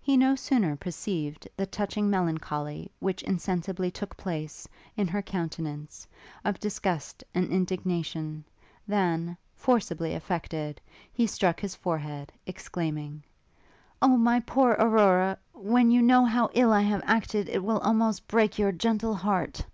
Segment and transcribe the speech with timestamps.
[0.00, 6.06] He no sooner perceived the touching melancholy which insensibly took place, in her countenance,
[6.44, 8.44] of disgust and indignation,
[8.86, 10.80] than, forcibly affected,
[11.12, 13.24] he struck his forehead, exclaiming,
[14.00, 15.36] 'Oh, my poor Aurora!
[15.52, 19.66] when you know how ill I have acted, it will almost break your gentle heart!'